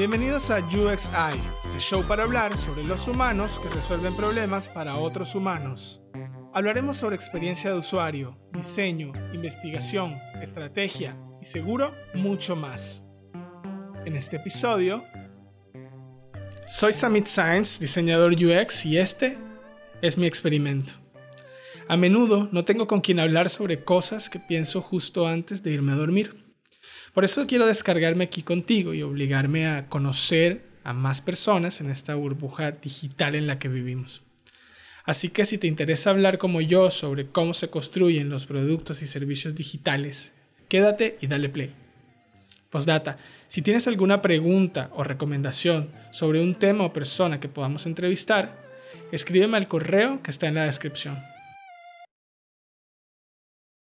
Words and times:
Bienvenidos 0.00 0.50
a 0.50 0.60
UXI, 0.60 1.38
el 1.74 1.78
show 1.78 2.02
para 2.02 2.22
hablar 2.22 2.56
sobre 2.56 2.84
los 2.84 3.06
humanos 3.06 3.60
que 3.60 3.68
resuelven 3.68 4.16
problemas 4.16 4.66
para 4.66 4.96
otros 4.96 5.34
humanos. 5.34 6.00
Hablaremos 6.54 6.96
sobre 6.96 7.16
experiencia 7.16 7.70
de 7.70 7.76
usuario, 7.76 8.34
diseño, 8.50 9.12
investigación, 9.34 10.16
estrategia 10.40 11.18
y 11.42 11.44
seguro 11.44 11.90
mucho 12.14 12.56
más. 12.56 13.04
En 14.06 14.16
este 14.16 14.36
episodio, 14.36 15.04
soy 16.66 16.94
Samit 16.94 17.26
Science, 17.26 17.78
diseñador 17.78 18.32
UX, 18.32 18.86
y 18.86 18.96
este 18.96 19.36
es 20.00 20.16
mi 20.16 20.24
experimento. 20.24 20.94
A 21.88 21.98
menudo 21.98 22.48
no 22.52 22.64
tengo 22.64 22.86
con 22.86 23.02
quien 23.02 23.20
hablar 23.20 23.50
sobre 23.50 23.84
cosas 23.84 24.30
que 24.30 24.38
pienso 24.38 24.80
justo 24.80 25.26
antes 25.26 25.62
de 25.62 25.72
irme 25.72 25.92
a 25.92 25.96
dormir. 25.96 26.39
Por 27.14 27.24
eso 27.24 27.46
quiero 27.46 27.66
descargarme 27.66 28.24
aquí 28.24 28.42
contigo 28.42 28.94
y 28.94 29.02
obligarme 29.02 29.66
a 29.66 29.88
conocer 29.88 30.62
a 30.84 30.92
más 30.92 31.20
personas 31.20 31.80
en 31.80 31.90
esta 31.90 32.14
burbuja 32.14 32.70
digital 32.72 33.34
en 33.34 33.46
la 33.46 33.58
que 33.58 33.68
vivimos. 33.68 34.22
Así 35.04 35.30
que 35.30 35.44
si 35.44 35.58
te 35.58 35.66
interesa 35.66 36.10
hablar 36.10 36.38
como 36.38 36.60
yo 36.60 36.90
sobre 36.90 37.26
cómo 37.26 37.54
se 37.54 37.68
construyen 37.68 38.30
los 38.30 38.46
productos 38.46 39.02
y 39.02 39.06
servicios 39.06 39.54
digitales, 39.54 40.32
quédate 40.68 41.18
y 41.20 41.26
dale 41.26 41.48
play. 41.48 41.74
Postdata, 42.70 43.18
si 43.48 43.62
tienes 43.62 43.88
alguna 43.88 44.22
pregunta 44.22 44.90
o 44.94 45.02
recomendación 45.02 45.90
sobre 46.12 46.40
un 46.40 46.54
tema 46.54 46.84
o 46.84 46.92
persona 46.92 47.40
que 47.40 47.48
podamos 47.48 47.86
entrevistar, 47.86 48.56
escríbeme 49.10 49.56
al 49.56 49.66
correo 49.66 50.22
que 50.22 50.30
está 50.30 50.46
en 50.46 50.54
la 50.54 50.66
descripción. 50.66 51.18